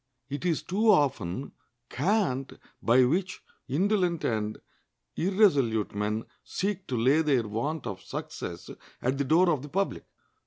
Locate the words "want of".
7.47-8.01